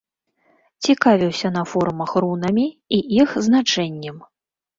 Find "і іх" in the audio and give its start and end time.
2.99-3.37